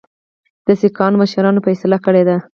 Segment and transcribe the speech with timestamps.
[0.67, 2.37] د سیکهانو مشرانو فیصله کړې ده.